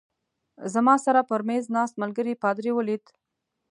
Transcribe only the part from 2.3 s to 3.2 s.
پادري ولید.